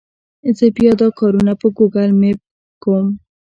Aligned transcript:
زه 0.57 0.65
بیا 0.77 0.91
دا 1.01 1.07
کارونه 1.19 1.53
په 1.61 1.67
ګوګل 1.77 2.09
مېپ 2.19 2.39
کوم. 2.83 3.07